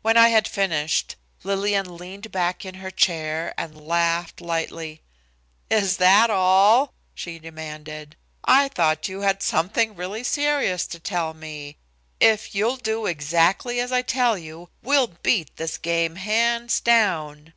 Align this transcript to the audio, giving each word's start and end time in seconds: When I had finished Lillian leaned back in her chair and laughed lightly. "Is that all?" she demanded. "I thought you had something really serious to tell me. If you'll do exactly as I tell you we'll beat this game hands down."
When 0.00 0.16
I 0.16 0.28
had 0.30 0.48
finished 0.48 1.16
Lillian 1.44 1.98
leaned 1.98 2.32
back 2.32 2.64
in 2.64 2.76
her 2.76 2.90
chair 2.90 3.52
and 3.58 3.86
laughed 3.86 4.40
lightly. 4.40 5.02
"Is 5.68 5.98
that 5.98 6.30
all?" 6.30 6.94
she 7.14 7.38
demanded. 7.38 8.16
"I 8.46 8.68
thought 8.68 9.08
you 9.10 9.20
had 9.20 9.42
something 9.42 9.94
really 9.94 10.24
serious 10.24 10.86
to 10.86 10.98
tell 10.98 11.34
me. 11.34 11.76
If 12.18 12.54
you'll 12.54 12.78
do 12.78 13.04
exactly 13.04 13.78
as 13.78 13.92
I 13.92 14.00
tell 14.00 14.38
you 14.38 14.70
we'll 14.82 15.08
beat 15.22 15.54
this 15.58 15.76
game 15.76 16.16
hands 16.16 16.80
down." 16.80 17.52